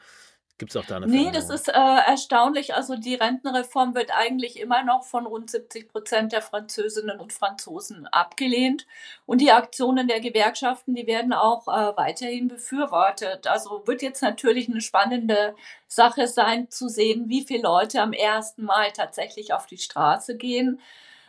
Gibt 0.58 0.70
es 0.70 0.76
auch 0.76 0.86
da 0.86 0.96
eine 0.96 1.06
Nee, 1.06 1.30
das 1.30 1.50
ist 1.50 1.68
äh, 1.68 1.72
erstaunlich. 1.72 2.74
Also 2.74 2.96
die 2.96 3.14
Rentenreform 3.14 3.94
wird 3.94 4.10
eigentlich 4.16 4.58
immer 4.58 4.82
noch 4.84 5.04
von 5.04 5.26
rund 5.26 5.50
70 5.50 5.92
Prozent 5.92 6.32
der 6.32 6.40
Französinnen 6.40 7.20
und 7.20 7.34
Franzosen 7.34 8.06
abgelehnt. 8.06 8.86
Und 9.26 9.42
die 9.42 9.52
Aktionen 9.52 10.08
der 10.08 10.20
Gewerkschaften, 10.20 10.94
die 10.94 11.06
werden 11.06 11.34
auch 11.34 11.68
äh, 11.68 11.94
weiterhin 11.98 12.48
befürwortet. 12.48 13.46
Also 13.46 13.86
wird 13.86 14.00
jetzt 14.00 14.22
natürlich 14.22 14.68
eine 14.70 14.80
spannende 14.80 15.54
Sache 15.88 16.26
sein 16.26 16.70
zu 16.70 16.88
sehen, 16.88 17.28
wie 17.28 17.42
viele 17.42 17.62
Leute 17.62 18.00
am 18.00 18.14
1. 18.18 18.54
Mai 18.56 18.90
tatsächlich 18.90 19.52
auf 19.52 19.66
die 19.66 19.78
Straße 19.78 20.36
gehen 20.36 20.80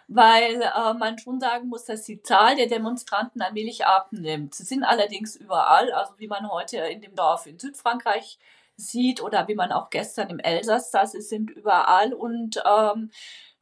weil 0.10 0.62
äh, 0.62 0.94
man 0.94 1.20
schon 1.20 1.42
sagen 1.42 1.68
muss, 1.68 1.84
dass 1.84 2.04
die 2.04 2.22
Zahl 2.24 2.56
der 2.56 2.68
Demonstranten 2.68 3.42
allmählich 3.42 3.86
abnimmt. 3.86 4.56
Sie 4.56 4.64
sind 4.64 4.86
allerdings 4.86 5.36
überall, 5.36 5.92
also 5.92 6.14
wie 6.18 6.28
man 6.28 6.50
heute 6.50 6.78
in 6.78 7.02
dem 7.02 7.14
Dorf 7.14 7.46
in 7.46 7.60
Südfrankreich 7.60 8.40
sieht 8.78 9.22
oder 9.22 9.48
wie 9.48 9.56
man 9.56 9.72
auch 9.72 9.90
gestern 9.90 10.30
im 10.30 10.40
Elsass 10.40 10.92
sah, 10.92 11.06
sie 11.06 11.22
sind 11.22 11.50
überall 11.52 12.14
und 12.14 12.62
ähm, 12.66 13.12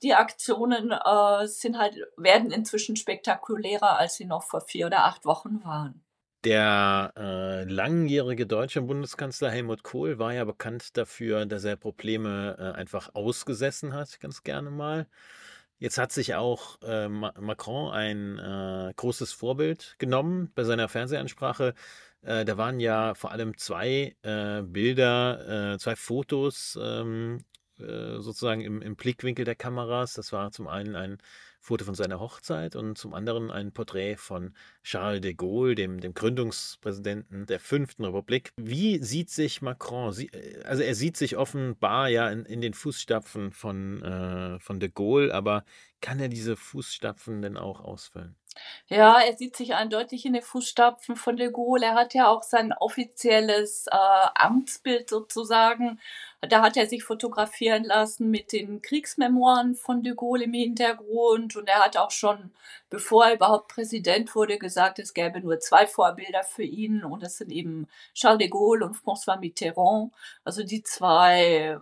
die 0.04 0.14
Aktionen 0.14 0.92
äh, 0.92 1.48
sind 1.48 1.78
halt, 1.78 1.98
werden 2.18 2.52
inzwischen 2.52 2.96
spektakulärer, 2.96 3.98
als 3.98 4.16
sie 4.16 4.26
noch 4.26 4.44
vor 4.44 4.62
vier 4.62 4.88
oder 4.88 5.06
acht 5.06 5.26
Wochen 5.26 5.64
waren. 5.64 6.04
Der 6.44 7.12
äh, 7.18 7.64
langjährige 7.64 8.46
deutsche 8.46 8.84
Bundeskanzler 8.84 9.50
Helmut 9.50 9.82
Kohl 9.82 10.20
war 10.20 10.32
ja 10.32 10.44
bekannt 10.44 10.96
dafür, 10.96 11.48
dass 11.48 11.64
er 11.64 11.76
Probleme 11.76 12.56
äh, 12.60 12.78
einfach 12.78 13.16
ausgesessen 13.16 13.94
hat, 13.94 14.20
ganz 14.20 14.44
gerne 14.44 14.70
mal. 14.70 15.08
Jetzt 15.80 15.98
hat 15.98 16.12
sich 16.12 16.36
auch 16.36 16.80
äh, 16.84 17.10
Macron 17.10 17.92
ein 17.92 18.38
äh, 18.40 18.94
großes 18.96 19.34
Vorbild 19.34 19.96
genommen 19.98 20.52
bei 20.56 20.64
seiner 20.64 20.88
Fernsehansprache. 20.88 21.74
Äh, 22.26 22.44
da 22.44 22.58
waren 22.58 22.80
ja 22.80 23.14
vor 23.14 23.32
allem 23.32 23.56
zwei 23.58 24.16
äh, 24.24 24.64
Bilder, 24.64 25.74
äh, 25.74 25.78
zwei 25.78 25.96
Fotos 25.96 26.78
ähm, 26.82 27.40
äh, 27.78 28.20
sozusagen 28.20 28.62
im, 28.62 28.82
im 28.82 28.96
Blickwinkel 28.96 29.46
der 29.46 29.56
Kameras. 29.56 30.14
Das 30.14 30.34
war 30.34 30.52
zum 30.52 30.68
einen 30.68 30.96
ein 30.96 31.20
Foto 31.60 31.86
von 31.86 31.96
seiner 31.96 32.20
Hochzeit 32.20 32.76
und 32.76 32.98
zum 32.98 33.14
anderen 33.14 33.52
ein 33.52 33.72
Porträt 33.72 34.18
von 34.18 34.56
Charles 34.84 35.22
de 35.22 35.34
Gaulle, 35.34 35.76
dem, 35.76 36.00
dem 36.00 36.14
Gründungspräsidenten 36.14 37.46
der 37.46 37.60
Fünften 37.60 38.06
Republik. 38.06 38.52
Wie 38.58 39.04
sieht 39.04 39.30
sich 39.30 39.62
Macron? 39.62 40.16
Also 40.64 40.84
er 40.84 40.96
sieht 40.96 41.18
sich 41.18 41.38
offenbar 41.38 42.10
ja 42.10 42.30
in, 42.30 42.46
in 42.46 42.62
den 42.62 42.74
Fußstapfen 42.74 43.52
von, 43.52 44.02
äh, 44.04 44.60
von 44.60 44.80
de 44.80 44.90
Gaulle, 44.90 45.34
aber 45.34 45.64
kann 46.02 46.20
er 46.20 46.30
diese 46.30 46.56
Fußstapfen 46.56 47.42
denn 47.42 47.58
auch 47.58 47.82
ausfüllen? 47.82 48.36
Ja, 48.88 49.20
er 49.20 49.36
sieht 49.36 49.56
sich 49.56 49.74
eindeutig 49.76 50.26
in 50.26 50.34
den 50.34 50.42
Fußstapfen 50.42 51.16
von 51.16 51.38
de 51.38 51.52
Gaulle. 51.52 51.88
Er 51.88 51.96
hat 51.96 52.14
ja 52.14 52.28
auch 52.28 52.44
sein 52.44 52.74
offizielles 52.74 53.88
äh, 53.88 53.96
Amtsbild 54.36 55.10
sozusagen. 55.10 56.00
Da 56.42 56.62
hat 56.62 56.78
er 56.78 56.86
sich 56.86 57.04
fotografieren 57.04 57.84
lassen 57.84 58.30
mit 58.30 58.52
den 58.52 58.82
Kriegsmemoiren 58.82 59.76
von 59.76 60.04
de 60.04 60.14
Gaulle 60.16 60.46
im 60.46 60.54
Hintergrund. 60.54 61.56
Und 61.56 61.68
er 61.68 61.84
hat 61.84 61.98
auch 61.98 62.12
schon, 62.12 62.52
bevor 62.90 63.26
er 63.26 63.36
überhaupt 63.36 63.70
Präsident 63.70 64.36
wurde, 64.36 64.60
gesagt, 64.60 65.00
es 65.00 65.14
gäbe 65.14 65.42
nur 65.42 65.60
zwei 65.60 65.88
Vorbilder 65.88 66.44
für 66.44 66.64
ihn. 66.64 67.04
Und 67.04 67.24
das 67.24 67.38
sind 67.38 67.52
eben 67.52 67.88
Charles 68.14 68.40
de 68.40 68.50
Gaulle 68.50 68.86
und 68.86 68.96
François 68.96 69.40
Mitterrand. 69.40 70.12
Also 70.44 70.64
die 70.64 70.84
zwei 70.84 71.80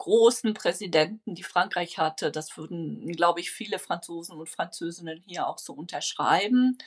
großen 0.00 0.54
Präsidenten, 0.54 1.34
die 1.34 1.42
Frankreich 1.42 1.98
hatte. 1.98 2.32
Das 2.32 2.56
würden, 2.56 3.06
glaube 3.12 3.40
ich, 3.40 3.50
viele 3.52 3.78
Franzosen 3.78 4.38
und 4.38 4.48
Französinnen 4.48 5.22
hier 5.26 5.46
auch 5.46 5.58
so 5.58 5.74
unterschreiben. 5.74 6.78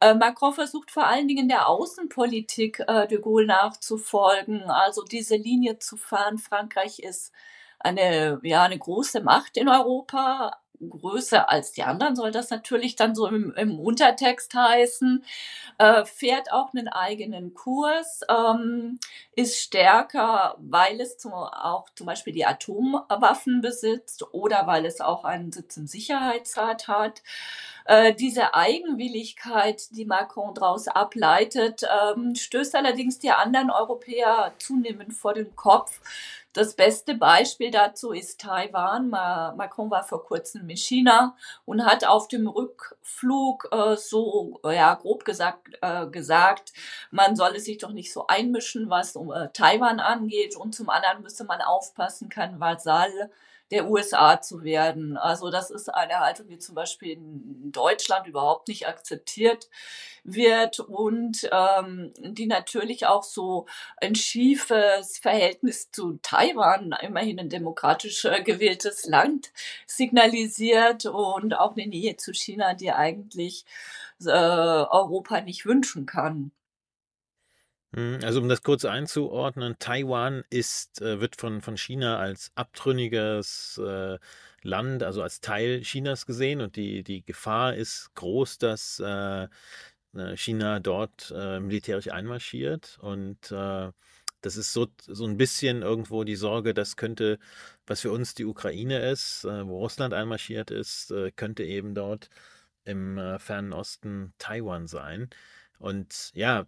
Äh, 0.00 0.14
Macron 0.14 0.52
versucht 0.52 0.90
vor 0.90 1.06
allen 1.06 1.28
Dingen 1.28 1.48
der 1.48 1.68
Außenpolitik 1.68 2.80
äh, 2.86 3.08
de 3.08 3.20
Gaulle 3.20 3.46
nachzufolgen, 3.46 4.62
also 4.64 5.02
diese 5.02 5.36
Linie 5.36 5.78
zu 5.78 5.96
fahren. 5.96 6.38
Frankreich 6.38 7.00
ist 7.00 7.32
eine, 7.80 8.38
ja, 8.42 8.64
eine 8.64 8.78
große 8.78 9.22
Macht 9.22 9.56
in 9.56 9.68
Europa, 9.68 10.61
größer 10.88 11.50
als 11.50 11.72
die 11.72 11.82
anderen, 11.82 12.16
soll 12.16 12.30
das 12.30 12.50
natürlich 12.50 12.96
dann 12.96 13.14
so 13.14 13.26
im, 13.26 13.52
im 13.54 13.78
Untertext 13.78 14.54
heißen, 14.54 15.24
äh, 15.78 16.04
fährt 16.04 16.52
auch 16.52 16.74
einen 16.74 16.88
eigenen 16.88 17.54
Kurs, 17.54 18.20
ähm, 18.28 18.98
ist 19.34 19.60
stärker, 19.60 20.56
weil 20.58 21.00
es 21.00 21.18
zum, 21.18 21.32
auch 21.32 21.88
zum 21.94 22.06
Beispiel 22.06 22.32
die 22.32 22.46
Atomwaffen 22.46 23.60
besitzt 23.60 24.24
oder 24.32 24.66
weil 24.66 24.84
es 24.84 25.00
auch 25.00 25.24
einen 25.24 25.52
Sitz 25.52 25.76
im 25.76 25.86
Sicherheitsrat 25.86 26.88
hat. 26.88 27.22
Äh, 27.84 28.14
diese 28.14 28.54
Eigenwilligkeit, 28.54 29.96
die 29.96 30.04
Macron 30.04 30.54
daraus 30.54 30.88
ableitet, 30.88 31.82
ähm, 32.16 32.34
stößt 32.34 32.74
allerdings 32.74 33.18
die 33.18 33.30
anderen 33.30 33.70
Europäer 33.70 34.52
zunehmend 34.58 35.14
vor 35.14 35.34
den 35.34 35.56
Kopf. 35.56 36.00
Das 36.52 36.74
beste 36.74 37.14
Beispiel 37.14 37.70
dazu 37.70 38.12
ist 38.12 38.40
Taiwan. 38.40 39.08
Macron 39.08 39.90
war 39.90 40.04
vor 40.04 40.22
kurzem 40.22 40.66
in 40.72 40.76
China 40.76 41.36
und 41.64 41.84
hat 41.84 42.04
auf 42.04 42.28
dem 42.28 42.48
Rückflug 42.48 43.68
äh, 43.70 43.96
so, 43.96 44.60
ja, 44.64 44.94
grob 44.94 45.24
gesagt, 45.24 45.68
äh, 45.80 46.06
gesagt, 46.06 46.72
man 47.10 47.36
solle 47.36 47.60
sich 47.60 47.78
doch 47.78 47.92
nicht 47.92 48.12
so 48.12 48.26
einmischen, 48.26 48.90
was 48.90 49.16
äh, 49.16 49.48
Taiwan 49.52 50.00
angeht. 50.00 50.56
Und 50.56 50.74
zum 50.74 50.88
anderen 50.88 51.22
müsse 51.22 51.44
man 51.44 51.60
aufpassen, 51.60 52.28
kein 52.28 52.58
Vasall 52.58 53.30
der 53.72 53.88
USA 53.88 54.40
zu 54.40 54.62
werden. 54.62 55.16
Also 55.16 55.50
das 55.50 55.70
ist 55.70 55.88
eine 55.92 56.20
Haltung, 56.20 56.46
die 56.46 56.58
zum 56.58 56.74
Beispiel 56.74 57.12
in 57.12 57.72
Deutschland 57.72 58.26
überhaupt 58.26 58.68
nicht 58.68 58.86
akzeptiert 58.86 59.70
wird 60.24 60.78
und 60.78 61.48
ähm, 61.50 62.12
die 62.18 62.46
natürlich 62.46 63.06
auch 63.06 63.22
so 63.22 63.66
ein 63.96 64.14
schiefes 64.14 65.18
Verhältnis 65.18 65.90
zu 65.90 66.18
Taiwan, 66.22 66.94
immerhin 67.00 67.40
ein 67.40 67.48
demokratisch 67.48 68.26
äh, 68.26 68.42
gewähltes 68.42 69.06
Land, 69.06 69.52
signalisiert 69.86 71.06
und 71.06 71.54
auch 71.54 71.74
eine 71.74 71.86
Nähe 71.86 72.16
zu 72.16 72.34
China, 72.34 72.74
die 72.74 72.92
eigentlich 72.92 73.64
äh, 74.20 74.28
Europa 74.28 75.40
nicht 75.40 75.64
wünschen 75.64 76.04
kann. 76.04 76.52
Hm, 77.94 78.20
also 78.22 78.40
um 78.40 78.48
das 78.48 78.62
kurz 78.62 78.84
einzuordnen, 78.86 79.76
Taiwan 79.78 80.44
ist, 80.48 81.02
äh, 81.02 81.20
wird 81.20 81.36
von, 81.36 81.60
von 81.60 81.76
China 81.76 82.18
als 82.18 82.50
abtrünniges 82.54 83.78
äh, 83.84 84.18
Land, 84.62 85.02
also 85.02 85.22
als 85.22 85.40
Teil 85.40 85.82
Chinas 85.82 86.24
gesehen 86.24 86.60
und 86.62 86.76
die, 86.76 87.02
die 87.02 87.22
Gefahr 87.24 87.74
ist 87.74 88.14
groß, 88.14 88.58
dass 88.58 88.98
äh, 89.00 89.48
China 90.36 90.78
dort 90.78 91.30
militärisch 91.30 92.12
einmarschiert 92.12 92.98
und 93.00 93.50
das 93.50 94.56
ist 94.58 94.74
so, 94.74 94.88
so 95.06 95.24
ein 95.24 95.38
bisschen 95.38 95.80
irgendwo 95.80 96.22
die 96.24 96.36
Sorge, 96.36 96.74
das 96.74 96.96
könnte, 96.96 97.38
was 97.86 98.02
für 98.02 98.12
uns 98.12 98.34
die 98.34 98.44
Ukraine 98.44 98.98
ist, 99.10 99.44
wo 99.44 99.78
Russland 99.78 100.12
einmarschiert 100.12 100.70
ist, 100.70 101.14
könnte 101.36 101.64
eben 101.64 101.94
dort 101.94 102.28
im 102.84 103.18
fernen 103.38 103.72
Osten 103.72 104.34
Taiwan 104.36 104.86
sein. 104.86 105.30
Und 105.82 106.30
ja, 106.34 106.64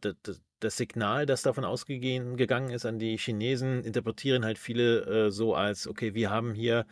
das, 0.58 0.76
Signal, 0.76 1.24
das 1.24 1.42
davon 1.42 1.64
ausgegangen 1.64 2.70
ist 2.70 2.84
an 2.84 2.98
die 2.98 3.16
Chinesen, 3.16 3.84
interpretieren 3.84 4.44
halt 4.44 4.58
viele 4.58 5.26
äh, 5.26 5.30
so 5.30 5.54
als, 5.54 5.86
okay, 5.86 6.14
wir 6.14 6.30
haben 6.30 6.52
hier 6.52 6.84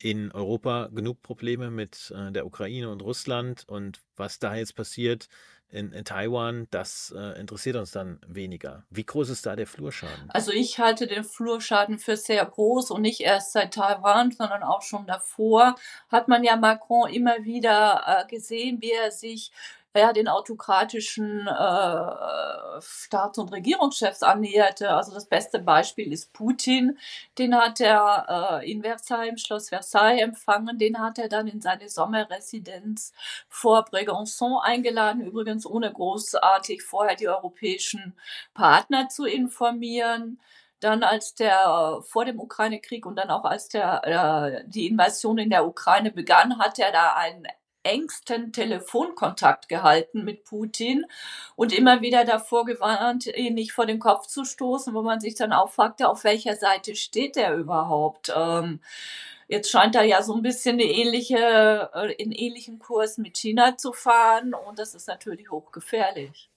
in 0.00 0.32
Europa 0.32 0.88
genug 0.92 1.22
Probleme 1.22 1.70
mit 1.70 2.12
äh, 2.16 2.32
der 2.32 2.46
Ukraine 2.46 2.90
und 2.90 3.00
Russland 3.02 3.64
und 3.68 4.00
was 4.16 4.40
da 4.40 4.56
jetzt 4.56 4.74
passiert 4.74 5.28
in, 5.70 5.92
in 5.92 6.04
Taiwan, 6.04 6.66
das 6.70 7.14
äh, 7.16 7.38
interessiert 7.38 7.76
uns 7.76 7.90
dann 7.90 8.20
weniger. 8.26 8.84
Wie 8.90 9.04
groß 9.04 9.28
ist 9.28 9.44
da 9.44 9.54
der 9.54 9.66
Flurschaden? 9.66 10.30
Also 10.30 10.50
ich 10.50 10.78
halte 10.78 11.06
den 11.06 11.24
Flurschaden 11.24 11.98
für 11.98 12.16
sehr 12.16 12.44
groß 12.44 12.90
und 12.90 13.02
nicht 13.02 13.20
erst 13.20 13.52
seit 13.52 13.74
Taiwan, 13.74 14.32
sondern 14.32 14.62
auch 14.62 14.82
schon 14.82 15.06
davor 15.06 15.74
hat 16.08 16.26
man 16.26 16.42
ja 16.42 16.56
Macron 16.56 17.10
immer 17.10 17.44
wieder 17.44 18.02
äh, 18.06 18.26
gesehen, 18.26 18.80
wie 18.80 18.92
er 18.92 19.10
sich 19.10 19.52
ja, 19.96 20.12
den 20.12 20.28
autokratischen 20.28 21.46
äh, 21.46 22.80
Staats- 22.80 23.38
und 23.38 23.52
Regierungschefs 23.52 24.22
annäherte. 24.22 24.90
Also 24.90 25.12
das 25.12 25.26
beste 25.26 25.58
Beispiel 25.58 26.12
ist 26.12 26.32
Putin. 26.32 26.98
Den 27.38 27.56
hat 27.56 27.80
er 27.80 28.60
äh, 28.62 28.70
in 28.70 28.82
Versailles, 28.82 29.30
im 29.30 29.36
Schloss 29.38 29.70
Versailles 29.70 30.22
empfangen. 30.22 30.78
Den 30.78 31.00
hat 31.00 31.18
er 31.18 31.28
dann 31.28 31.48
in 31.48 31.60
seine 31.60 31.88
Sommerresidenz 31.88 33.12
vor 33.48 33.84
Brégançon 33.84 34.60
eingeladen, 34.62 35.22
übrigens 35.22 35.66
ohne 35.66 35.92
großartig 35.92 36.82
vorher 36.82 37.16
die 37.16 37.28
europäischen 37.28 38.16
Partner 38.54 39.08
zu 39.08 39.24
informieren 39.24 40.38
dann 40.80 41.02
als 41.02 41.34
der 41.34 42.00
vor 42.02 42.24
dem 42.24 42.38
Ukraine-Krieg 42.38 43.04
und 43.04 43.16
dann 43.16 43.30
auch 43.30 43.44
als 43.44 43.68
der 43.68 44.04
äh, 44.04 44.64
die 44.68 44.86
Invasion 44.86 45.38
in 45.38 45.50
der 45.50 45.66
Ukraine 45.66 46.12
begann, 46.12 46.58
hat 46.58 46.78
er 46.78 46.92
da 46.92 47.14
einen 47.14 47.46
engsten 47.82 48.52
Telefonkontakt 48.52 49.68
gehalten 49.68 50.24
mit 50.24 50.44
Putin 50.44 51.06
und 51.56 51.72
immer 51.72 52.00
wieder 52.00 52.24
davor 52.24 52.64
gewarnt, 52.64 53.26
ihn 53.26 53.54
nicht 53.54 53.72
vor 53.72 53.86
den 53.86 53.98
Kopf 53.98 54.26
zu 54.26 54.44
stoßen, 54.44 54.94
wo 54.94 55.02
man 55.02 55.20
sich 55.20 55.34
dann 55.34 55.52
auch 55.52 55.70
fragte, 55.70 56.08
auf 56.08 56.24
welcher 56.24 56.56
Seite 56.56 56.96
steht 56.96 57.36
er 57.36 57.54
überhaupt. 57.54 58.32
Ähm, 58.34 58.80
jetzt 59.48 59.70
scheint 59.70 59.94
er 59.94 60.04
ja 60.04 60.22
so 60.22 60.34
ein 60.34 60.42
bisschen 60.42 60.74
eine 60.74 60.84
ähnliche, 60.84 61.90
äh, 61.94 62.12
in 62.14 62.32
ähnlichen 62.32 62.78
Kurs 62.78 63.18
mit 63.18 63.36
China 63.36 63.76
zu 63.76 63.92
fahren 63.92 64.54
und 64.54 64.78
das 64.78 64.94
ist 64.94 65.08
natürlich 65.08 65.50
hochgefährlich. 65.50 66.50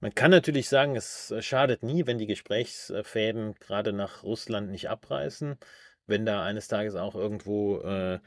Man 0.00 0.14
kann 0.14 0.30
natürlich 0.30 0.68
sagen, 0.68 0.94
es 0.94 1.32
äh, 1.32 1.42
schadet 1.42 1.82
nie, 1.82 2.06
wenn 2.06 2.18
die 2.18 2.26
Gesprächsfäden 2.26 3.54
gerade 3.56 3.92
nach 3.92 4.22
Russland 4.22 4.70
nicht 4.70 4.88
abreißen, 4.88 5.58
wenn 6.06 6.24
da 6.24 6.44
eines 6.44 6.68
Tages 6.68 6.94
auch 6.94 7.16
irgendwo 7.16 7.78
äh, 7.80 8.20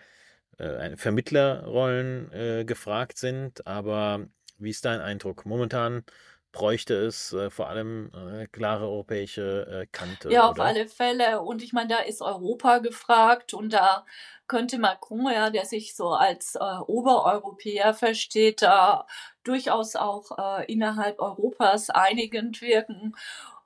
äh, 0.58 0.96
Vermittlerrollen 0.98 2.32
äh, 2.32 2.66
gefragt 2.66 3.18
sind. 3.18 3.66
Aber 3.68 4.28
wie 4.58 4.70
ist 4.70 4.86
dein 4.86 5.02
Eindruck? 5.02 5.46
Momentan 5.46 6.04
bräuchte 6.52 6.96
es 6.96 7.32
äh, 7.34 7.50
vor 7.50 7.70
allem 7.70 8.12
äh, 8.14 8.48
klare 8.48 8.86
europäische 8.86 9.84
äh, 9.84 9.88
Kante, 9.92 10.30
Ja, 10.30 10.50
auf 10.50 10.52
oder? 10.52 10.66
alle 10.66 10.88
Fälle. 10.88 11.42
Und 11.42 11.64
ich 11.64 11.74
meine, 11.74 11.90
da 11.90 12.00
ist 12.00 12.22
Europa 12.22 12.80
gefragt 12.80 13.54
und 13.54 13.72
da 13.74 14.06
könnte 14.48 14.78
Macron, 14.80 15.32
ja, 15.32 15.50
der 15.50 15.66
sich 15.66 15.96
so 15.96 16.10
als 16.10 16.56
äh, 16.56 16.60
Obereuropäer 16.60 17.94
versteht, 17.94 18.62
da 18.62 19.08
durchaus 19.44 19.96
auch 19.96 20.38
äh, 20.38 20.72
innerhalb 20.72 21.20
Europas 21.20 21.90
einigend 21.90 22.62
wirken. 22.62 23.16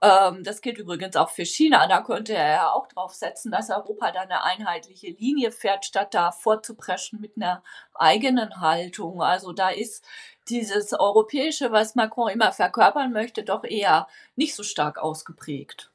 Ähm, 0.05 0.43
das 0.43 0.61
gilt 0.61 0.77
übrigens 0.77 1.15
auch 1.15 1.29
für 1.29 1.45
China. 1.45 1.87
Da 1.87 2.01
könnte 2.01 2.33
er 2.33 2.49
ja 2.49 2.71
auch 2.71 2.87
drauf 2.87 3.13
setzen, 3.13 3.51
dass 3.51 3.71
Europa 3.71 4.11
da 4.11 4.21
eine 4.21 4.43
einheitliche 4.43 5.07
Linie 5.11 5.51
fährt, 5.51 5.85
statt 5.85 6.13
da 6.13 6.31
vorzupreschen 6.31 7.19
mit 7.19 7.33
einer 7.37 7.63
eigenen 7.95 8.61
Haltung. 8.61 9.23
Also 9.23 9.51
da 9.51 9.69
ist 9.69 10.05
dieses 10.47 10.93
Europäische, 10.93 11.71
was 11.71 11.95
Macron 11.95 12.29
immer 12.29 12.51
verkörpern 12.51 13.13
möchte, 13.13 13.43
doch 13.43 13.63
eher 13.63 14.07
nicht 14.35 14.53
so 14.53 14.61
stark 14.61 14.99
ausgeprägt. 14.99 15.91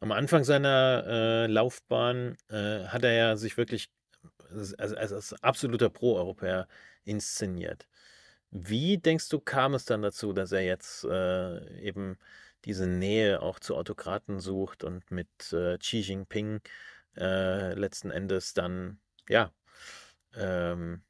Am 0.00 0.12
Anfang 0.12 0.44
seiner 0.44 1.04
äh, 1.06 1.46
Laufbahn 1.46 2.36
äh, 2.50 2.84
hat 2.88 3.04
er 3.04 3.12
ja 3.12 3.36
sich 3.36 3.56
wirklich 3.56 3.90
als, 4.50 4.74
als, 4.74 5.12
als 5.12 5.42
absoluter 5.42 5.88
Pro-Europäer 5.88 6.68
inszeniert. 7.04 7.88
Wie 8.50 8.98
denkst 8.98 9.28
du, 9.28 9.40
kam 9.40 9.74
es 9.74 9.84
dann 9.84 10.02
dazu, 10.02 10.32
dass 10.32 10.52
er 10.52 10.62
jetzt 10.62 11.04
äh, 11.04 11.80
eben 11.80 12.18
diese 12.64 12.86
Nähe 12.86 13.42
auch 13.42 13.58
zu 13.60 13.76
Autokraten 13.76 14.40
sucht 14.40 14.84
und 14.84 15.10
mit 15.10 15.52
äh, 15.52 15.78
Xi 15.78 15.98
Jinping 16.00 16.60
äh, 17.16 17.74
letzten 17.74 18.10
Endes 18.10 18.54
dann, 18.54 19.00
ja, 19.28 19.52
ähm, 20.34 21.04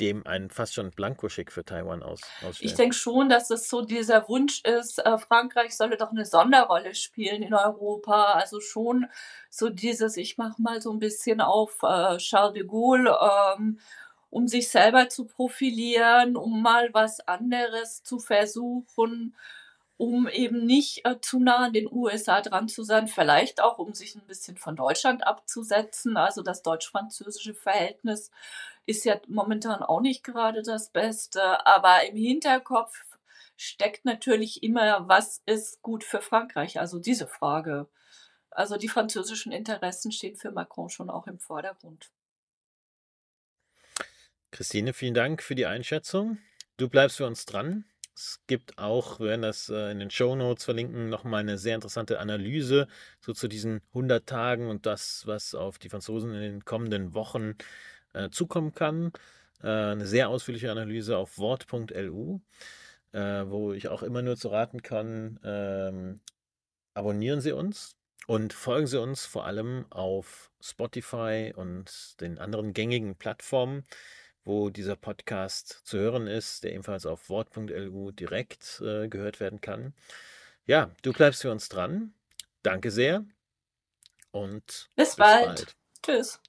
dem 0.00 0.26
einen 0.26 0.50
fast 0.50 0.74
schon 0.74 0.92
Blankoscheck 0.92 1.52
für 1.52 1.64
Taiwan 1.64 2.02
aus, 2.02 2.36
Ich 2.58 2.74
ausstellt? 2.74 2.74
denke 2.74 2.94
schon, 2.94 3.28
dass 3.28 3.50
es 3.50 3.68
so 3.68 3.82
dieser 3.82 4.28
Wunsch 4.28 4.62
ist, 4.64 4.98
äh, 4.98 5.18
Frankreich 5.18 5.76
solle 5.76 5.96
doch 5.96 6.10
eine 6.10 6.24
Sonderrolle 6.24 6.94
spielen 6.94 7.42
in 7.42 7.54
Europa. 7.54 8.34
Also 8.34 8.60
schon 8.60 9.06
so 9.50 9.68
dieses, 9.70 10.16
ich 10.16 10.36
mache 10.38 10.60
mal 10.62 10.80
so 10.80 10.92
ein 10.92 10.98
bisschen 10.98 11.40
auf 11.40 11.78
äh, 11.82 12.16
Charles 12.18 12.54
de 12.54 12.64
Gaulle, 12.66 13.16
ähm, 13.56 13.78
um 14.30 14.48
sich 14.48 14.68
selber 14.68 15.08
zu 15.08 15.26
profilieren, 15.26 16.36
um 16.36 16.62
mal 16.62 16.90
was 16.92 17.20
anderes 17.20 18.02
zu 18.02 18.18
versuchen, 18.18 19.34
um 19.96 20.28
eben 20.28 20.64
nicht 20.64 21.04
äh, 21.04 21.20
zu 21.20 21.40
nah 21.40 21.66
an 21.66 21.72
den 21.72 21.90
USA 21.90 22.40
dran 22.40 22.68
zu 22.68 22.82
sein, 22.84 23.08
vielleicht 23.08 23.60
auch, 23.60 23.78
um 23.78 23.94
sich 23.94 24.14
ein 24.14 24.26
bisschen 24.26 24.56
von 24.56 24.76
Deutschland 24.76 25.26
abzusetzen. 25.26 26.16
Also 26.16 26.42
das 26.42 26.62
deutsch-französische 26.62 27.54
Verhältnis 27.54 28.30
ist 28.86 29.04
ja 29.04 29.20
momentan 29.26 29.82
auch 29.82 30.00
nicht 30.00 30.24
gerade 30.24 30.62
das 30.62 30.90
Beste, 30.90 31.66
aber 31.66 32.06
im 32.06 32.16
Hinterkopf 32.16 33.04
steckt 33.56 34.04
natürlich 34.04 34.62
immer, 34.62 35.08
was 35.08 35.42
ist 35.46 35.82
gut 35.82 36.04
für 36.04 36.20
Frankreich? 36.20 36.78
Also 36.78 36.98
diese 37.00 37.26
Frage. 37.26 37.88
Also 38.50 38.76
die 38.76 38.88
französischen 38.88 39.52
Interessen 39.52 40.12
stehen 40.12 40.36
für 40.36 40.52
Macron 40.52 40.88
schon 40.88 41.10
auch 41.10 41.26
im 41.26 41.38
Vordergrund. 41.38 42.10
Christine, 44.50 44.94
vielen 44.94 45.14
Dank 45.14 45.42
für 45.42 45.54
die 45.54 45.66
Einschätzung. 45.66 46.38
Du 46.78 46.88
bleibst 46.88 47.18
für 47.18 47.26
uns 47.26 47.44
dran. 47.44 47.84
Es 48.14 48.40
gibt 48.46 48.78
auch, 48.78 49.20
wir 49.20 49.28
werden 49.28 49.42
das 49.42 49.68
äh, 49.68 49.90
in 49.92 50.00
den 50.00 50.10
Show 50.10 50.34
Notes 50.34 50.64
verlinken, 50.64 51.08
nochmal 51.08 51.40
eine 51.40 51.58
sehr 51.58 51.74
interessante 51.74 52.18
Analyse 52.18 52.88
so 53.20 53.32
zu 53.32 53.46
diesen 53.46 53.80
100 53.88 54.26
Tagen 54.26 54.68
und 54.68 54.86
das, 54.86 55.26
was 55.26 55.54
auf 55.54 55.78
die 55.78 55.88
Franzosen 55.88 56.34
in 56.34 56.40
den 56.40 56.64
kommenden 56.64 57.14
Wochen 57.14 57.54
äh, 58.14 58.30
zukommen 58.30 58.74
kann. 58.74 59.12
Äh, 59.62 59.68
eine 59.68 60.06
sehr 60.06 60.30
ausführliche 60.30 60.72
Analyse 60.72 61.16
auf 61.18 61.38
wort.lu, 61.38 62.40
äh, 63.12 63.44
wo 63.46 63.72
ich 63.72 63.88
auch 63.88 64.02
immer 64.02 64.22
nur 64.22 64.36
zu 64.36 64.48
raten 64.48 64.82
kann, 64.82 65.38
ähm, 65.44 66.20
abonnieren 66.94 67.40
Sie 67.40 67.52
uns 67.52 67.96
und 68.26 68.52
folgen 68.52 68.86
Sie 68.86 69.00
uns 69.00 69.26
vor 69.26 69.44
allem 69.44 69.84
auf 69.90 70.50
Spotify 70.60 71.52
und 71.54 72.20
den 72.20 72.38
anderen 72.38 72.72
gängigen 72.72 73.14
Plattformen 73.14 73.84
wo 74.44 74.70
dieser 74.70 74.96
Podcast 74.96 75.82
zu 75.84 75.98
hören 75.98 76.26
ist, 76.26 76.64
der 76.64 76.72
ebenfalls 76.72 77.06
auf 77.06 77.28
wort.lu 77.28 78.10
direkt 78.12 78.80
äh, 78.84 79.08
gehört 79.08 79.40
werden 79.40 79.60
kann. 79.60 79.94
Ja, 80.64 80.90
du 81.02 81.12
bleibst 81.12 81.42
für 81.42 81.50
uns 81.50 81.68
dran. 81.68 82.12
Danke 82.62 82.90
sehr 82.90 83.24
und 84.30 84.64
Bis 84.96 85.08
bis 85.10 85.16
bald. 85.16 85.46
bald. 85.46 85.76
Tschüss. 86.02 86.40